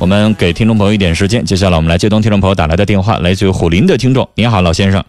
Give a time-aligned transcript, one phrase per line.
[0.00, 4.26] 我们给听众朋友一点时间，接下来我们来接通听众朋友打来的电话，来自于虎林的听众。
[4.34, 5.04] 您好，老先生。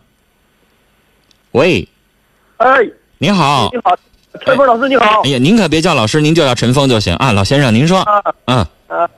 [1.51, 1.87] 喂，
[2.57, 2.75] 哎，
[3.17, 3.79] 您好你。
[3.85, 3.95] 好，
[4.43, 5.29] 陈峰老师你好哎。
[5.29, 7.31] 呀，您可别叫老师，您就叫陈峰就行啊。
[7.31, 8.01] 老先生，您说。
[8.01, 8.57] 啊嗯，
[8.89, 9.09] 啊，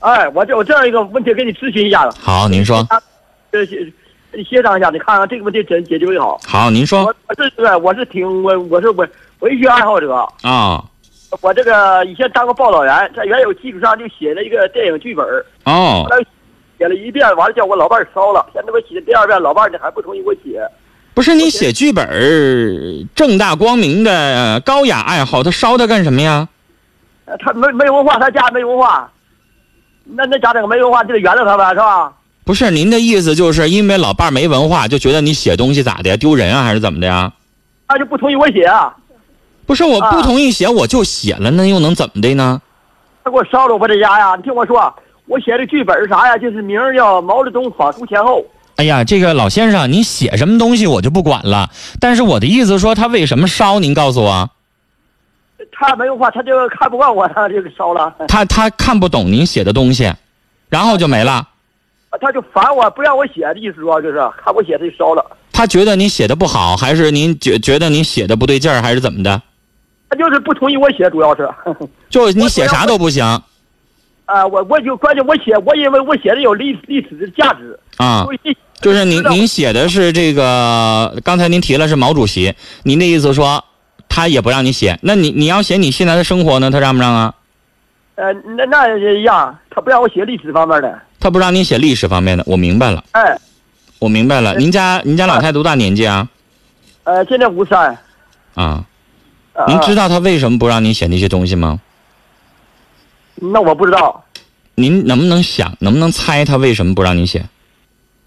[0.00, 2.16] 哎，我这我这样一个问题给你咨询一下子。
[2.20, 2.84] 好，您说。
[3.52, 3.76] 这协
[4.48, 6.40] 协商一下，你看看这个问题怎解决为好。
[6.44, 7.14] 好，您说我。
[7.28, 9.08] 我是对，我是挺我我是文
[9.38, 10.12] 文学爱好者。
[10.42, 10.84] 啊、
[11.40, 15.24] 我这个以前当过报道员，在原有基础上就写了一个电影剧本，
[15.64, 16.18] 哦后，来
[16.76, 18.44] 写了一遍，完了叫我老伴儿烧了。
[18.52, 20.60] 现在我写第二遍，老伴儿呢还不同意我写。
[21.14, 26.48] 不是你写剧本儿正大光明的呃高雅爱好，他烧他干什么呀？
[27.26, 29.10] 呃他没没文化，他家没文化。
[30.04, 32.12] 那那家长没文化，就得原谅他呗，是吧？
[32.44, 36.16] 不是您的意思，就是因为老伴儿没文化，就觉得你写东西咋的呀？
[36.16, 37.32] 丢人啊，还是怎么的呀？
[37.86, 38.92] 他就不同意我写啊。
[39.70, 42.60] 不是，我不啊同意写，我就写了，那又能怎么的呢？
[43.22, 44.34] 他给我烧了我这家呀！
[44.34, 44.92] 你听我说，
[45.26, 46.36] 我写的剧本是啥呀？
[46.36, 48.40] 就是名儿叫《毛泽东访苏前后》。
[48.78, 54.50] 哎呀，这个老先生，你写什么东西我就不管了，但是我的意思说他为什么烧，您告诉我。
[55.70, 58.12] 他没有话，他就看不惯我，他就给烧了。
[58.26, 60.12] 他他看不懂您写的东西，
[60.68, 61.46] 然后就没了。
[62.20, 65.24] 他就烦我，不让我写的意思，说就是看我写他就烧了。
[65.52, 69.40] 他觉得你写的不好，还是您觉觉得你写的不对劲儿，还是怎么的？
[70.10, 71.48] 他就是不同意我写，主要是。
[72.10, 73.24] 就你写啥都不行
[74.26, 77.78] 啊，我我就关键我写，我认为我写的有历历史的价值。
[77.96, 78.26] 啊！
[78.80, 83.64] 就是您您写的是这个，刚才您提了是毛主席，您的意思说
[84.08, 87.34] 他也不让你写，那你你要写你现在的生活呢，他让不让啊？
[88.14, 90.98] 呃，那那一样，他不让我写历史方面的。
[91.18, 93.38] 他不让你写历史方面的，我明白了，哎，
[93.98, 94.54] 我明白了。
[94.56, 96.26] 您家您家老太太多大年纪啊？
[97.04, 97.90] 呃，现在五三。
[98.54, 98.84] 啊，啊
[99.68, 101.80] 您知道他为什么不让你写那些东西吗？
[103.36, 104.24] 那我不知道。
[104.74, 107.46] 您能不能想，能不能猜他为什么不让你写？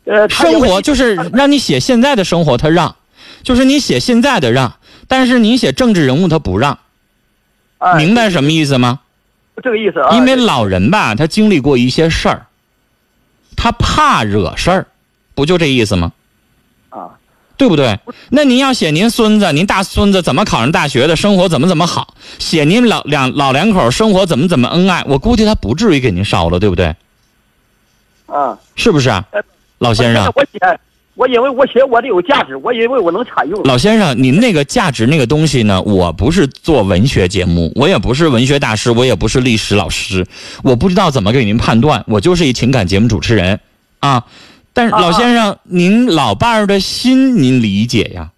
[0.06, 2.96] 呃，生活就是让你写现在的生活，他让，
[3.42, 4.76] 就是你写现在的让，
[5.08, 6.78] 但是你写政治人物他不让，
[7.78, 9.00] 哎明白什么意思吗？
[9.64, 10.16] 这个意思啊。
[10.16, 12.48] 因为老人吧，他经历过一些事儿，
[13.56, 14.88] 他怕惹事儿，
[15.34, 16.12] 不就这意思吗？
[17.54, 17.98] 啊，对不对？
[18.30, 26.96] 那您要写您孙子，您大孙子怎么考上大学的，生活怎么怎么好，写您老两老两口生活怎么怎么恩爱，我估计他不至于给您烧了，对不对？
[28.26, 29.10] 啊，是不是
[29.78, 30.32] 老先生？
[30.36, 30.80] 我写，
[31.16, 33.62] 我认为我写我的有价值，我认为我能采用。
[33.64, 35.82] 老先生，您那个价值那个东西呢？
[35.84, 40.26] 我不是做文学节目，我也不是文学大师，我也不是历史老师，
[40.64, 42.04] 我不知道怎么给您判断。
[42.08, 43.60] 我就是一情感节目主持人，
[44.00, 44.24] 啊。
[44.74, 48.32] 但是啊老先生，您老伴儿的心您理解呀，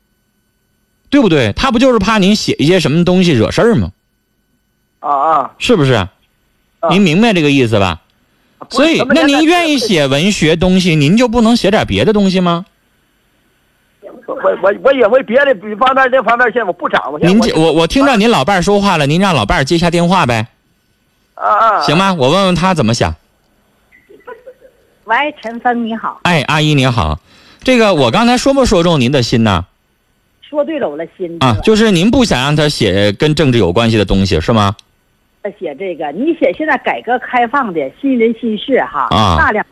[1.09, 1.53] 对不对？
[1.53, 3.91] 他不就是怕您写一些什么东西惹事儿吗？
[4.99, 6.07] 啊啊，是不是？
[6.89, 8.01] 您明白这个意思吧？
[8.69, 12.65] 所以那您愿意写文学东西，您就不能写点别的东西吗？
[14.27, 17.19] 我我我也为别的比方面这方面现在我不掌握。
[17.19, 20.47] 您这我我听到您老伴儿说话了，您让老伴儿接下电话呗，
[21.35, 22.13] 啊啊，行吗？
[22.13, 23.15] 我问问他怎么想。
[25.05, 27.19] 喂，陈峰你好，哎，阿姨你好，
[27.61, 29.65] 这个我刚才说没说中您的心呢？
[30.41, 34.75] 说对了我的心啊，就是您不想让他写跟政治有关系的东西是吗？
[35.59, 39.63] 写这个，你写现在改革开放的新人新事哈，啊大量，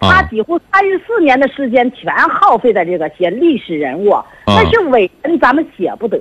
[0.00, 6.18] 他啊几乎三十四年的时间全耗费在这个写历史人物，啊但是伟人咱们写不得，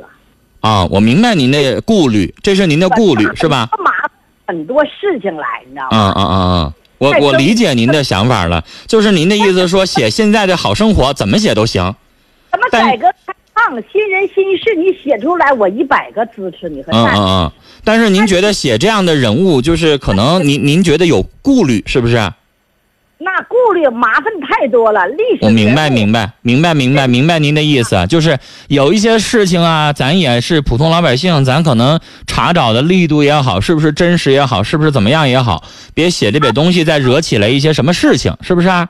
[0.59, 3.69] 啊，我明白您的顾虑，这是您的顾虑是吧？
[3.79, 4.11] 麻烦
[4.47, 5.97] 很多事情来，你知道啊吗？
[6.11, 6.73] 啊啊啊！
[7.01, 11.81] 我我理解您的想法了，就是您的意思说写现在的好生活怎么写都行。
[12.53, 17.07] 什么改革开放新人新事，你写出来，我一百个支持你和嗯。
[17.07, 17.51] 嗯嗯。
[17.83, 22.31] 但是您觉得写这样的人物，就是可能您您觉得有顾虑，是不是？
[23.23, 38.89] 那顾虑麻烦太多了，历史我明白，明白，明白，明白，明白您的意思，就是有一些事情啊，咱也是普通老百姓，咱可能查找的力度也好，是不是真实也好，是不是怎么样也好，别写这点东西再惹起来一些什么事情，是不是啊？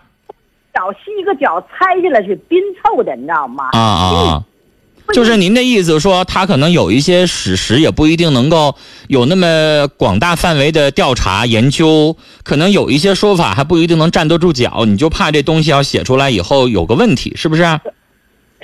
[0.73, 3.65] 脚吸一个脚拆下来是拼凑的，你知道吗？
[3.73, 4.43] 啊啊啊！
[5.13, 8.75] 就是您的意思说，他可能有一些史实也不一定能够
[9.07, 17.79] 有那么广大范围的调查研究，可能有一些说法还不一定能站得住脚，你就怕这东西要写出来以后有个问题，是不是啊？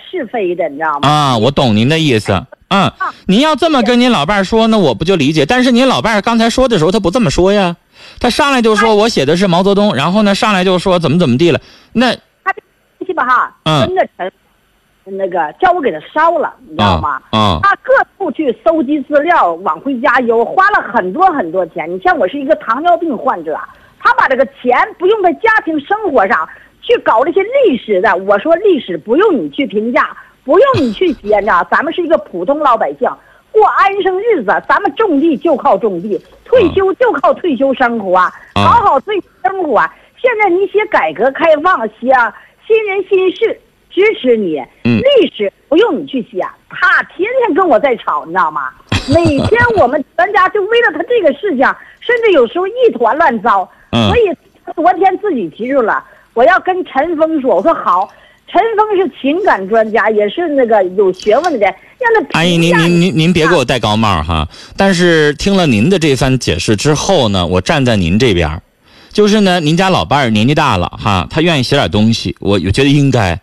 [0.09, 1.07] 是非的，你知道吗？
[1.09, 2.45] 啊，我懂您的意思。
[2.69, 2.91] 嗯，
[3.27, 5.45] 您要这么跟您老伴儿说，那我不就理解？
[5.45, 7.75] 但是您老伴儿刚才说的时候，他不这么说呀，
[8.19, 11.61] 他上来就说我写的是毛泽东，然后呢上来就说怎么怎么地了。
[11.93, 12.13] 那
[12.43, 12.61] 他这
[12.97, 14.31] 东西吧哈，嗯真的陈，
[15.09, 17.21] 那个叫我给他烧了，你知道吗？
[17.31, 21.89] 啊啊他各处去搜集资料，往回家邮，花了很多很多钱。
[21.89, 23.57] 你像我是一个糖尿病患者，
[23.99, 26.47] 他把这个钱不用在家庭生活上
[26.81, 28.15] 去搞这些历史的。
[28.17, 31.65] 我说历史不用你去评价，不用你去写，呢。
[31.71, 33.09] 咱们是一个普通老百姓，
[33.51, 38.17] 过安生日子，咱们种地就靠种地，退休就靠退休生活，
[38.55, 39.81] 好好退休生活。
[40.19, 42.11] 现在你写改革开放，写
[42.67, 43.57] 新人新事，
[43.97, 44.61] 支持你。
[44.83, 48.69] 历史不用你去写，他天天跟我在吵，你知道吗？
[49.09, 51.65] 每天我们全家就为了他这个事情，
[51.99, 53.67] 甚至有时候一团乱糟。
[53.91, 54.07] 嗯。
[54.07, 54.21] 所以
[54.75, 56.03] 昨天自己提出了，
[56.33, 58.07] 我要跟陈峰说，我说好，
[58.47, 62.39] 陈峰是情感专家，也是那个有学问的人，让他。
[62.39, 64.47] 阿姨，您您您您别给我戴高帽哈！
[64.75, 68.61] 但是听了您的这番解释之后呢，我站在您这边。
[69.11, 73.39] 就是呢，您家老伴儿年纪大了哈，他愿意写点东西，我我觉得应该。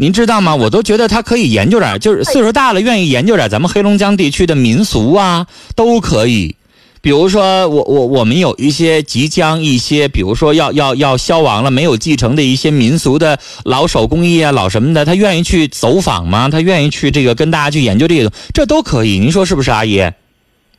[0.00, 0.54] 您知道吗？
[0.56, 6.54] 我都觉得他可以研究点，就是岁数大了愿意研究点咱们黑龙江地区的民俗啊，都可以。
[7.00, 16.48] 比如说，我我我们有一些即将一些，比如说要要要消亡了，没有继承的一些民俗的老手工艺啊，老什么的，他愿意去走访吗？
[16.48, 19.18] 他愿意去这个跟大家去研究这个，这都可以。
[19.18, 20.00] 您说是不是，阿姨？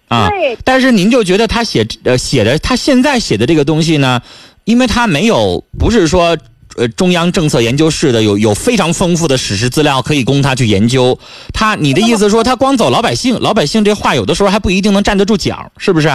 [0.10, 0.30] 啊，
[0.64, 4.22] 但是您就觉得他写呃写的他现在写的这个东西呢，
[4.66, 6.36] 因为他没有不是说
[6.78, 11.18] 呃中央政策研究室的有有非常丰富的史实资料可以供他去研究，
[11.54, 16.08] 他你的意思说他光走老百姓，老百姓这话有的时候还不一定能站得住脚，是不是？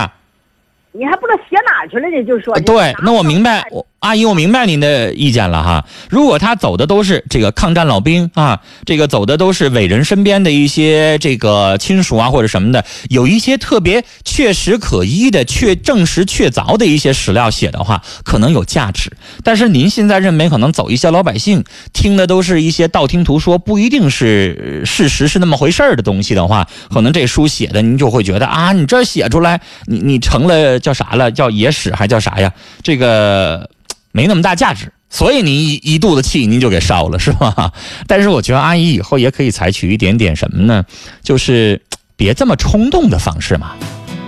[0.93, 3.85] 你还不知道写哪去了呢，就说对，那我明白我。
[4.05, 5.87] 阿姨，我明白您的意见了哈。
[6.11, 19.11] 如果他走的都是这个抗战老兵啊，这个走的都是伟人身边的一些这个亲属啊或者什么的，有一些特别确实可依的、确证实确凿的一些史料写的话，可能有价值。
[19.43, 21.65] 但是您现在认为可能走一些老百姓
[21.95, 31.33] 听的都是一些道听途说，不一定是事实是那么回事儿的东西的话，可能这书写的您就会觉得啊，你这写出来，你你成了叫啥了？
[31.33, 32.53] 叫野史还叫啥呀？
[32.83, 33.67] 这个。
[34.16, 37.72] 没那么大价值，所以您一一肚子气，您就给烧了，是吧？
[38.06, 40.84] 但是我觉得阿姨以后也可以采取一点点什么呢？
[41.25, 41.82] 就是
[42.14, 43.72] 别这么冲动的方式嘛。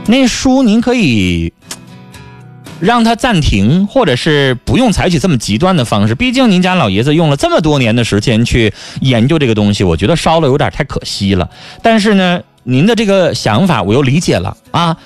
[0.08, 1.52] 那书您可以
[2.80, 6.16] 让他暂停，或者是不用采取这么极端的方式。
[6.16, 11.48] 毕竟您家老爷子用了这么多年的时间去研究这个东西，我觉得烧了有点太可惜了。
[11.80, 14.96] 但是呢，您的这个想法我又理解了啊。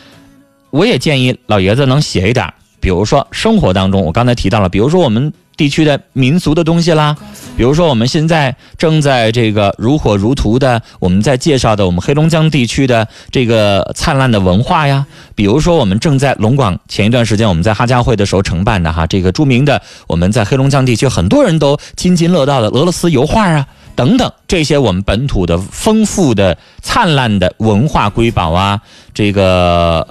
[0.71, 2.51] 我也建议老爷子能写一点。
[2.81, 7.15] 比如说生活当中，我刚才提到了，比如说我们地区的民俗的东西啦，
[7.55, 15.05] 比如说我们现在正在这个如火如荼的，我们在介绍的我们黑龙江地区的这个灿烂的文化呀，
[15.35, 28.81] 比如说我们正在龙广前一段时间我们在哈家会的时候承办的哈这个著名的我们在黑龙江地区很多人都津津乐道的俄罗斯油画啊等等这些我们本土的丰富的灿烂的文化瑰宝啊，
[29.13, 30.07] 这个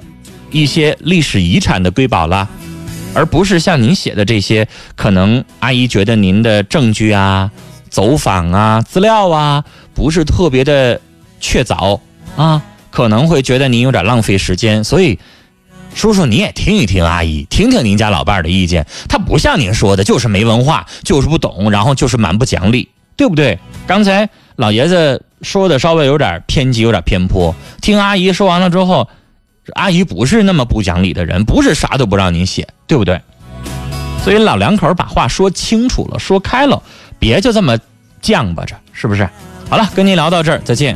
[0.51, 2.47] 一些历史遗产的瑰宝啦。
[3.15, 7.49] 而不是像您写的这些，可能阿姨觉得您的证据啊、
[7.89, 9.63] 走访啊、资料啊，
[9.95, 11.01] 不是特别的
[11.39, 11.99] 确凿
[12.37, 12.61] 啊，
[12.91, 14.83] 可能会觉得您有点浪费时间。
[14.83, 15.17] 所以，
[15.95, 18.85] 叔叔你也听一听阿姨，听听您家老伴儿的意见。
[19.07, 22.87] 他不像您说的，就是没文化，就是不懂，然后就是蛮不讲理，
[23.17, 23.57] 对不对？
[23.87, 27.55] 刚才老爷子说的稍微有点偏激，有点偏颇。
[27.81, 29.09] 听阿姨说完了之后。
[29.73, 33.19] 阿姨不是那么不讲理的人，不是啥都不让您写，对不对？
[34.23, 36.81] 所以老两口把话说清楚了，说开了，
[37.17, 37.77] 别就这么
[38.21, 39.27] 犟吧着，是不是？
[39.69, 40.95] 好了，跟您聊到这儿，再见。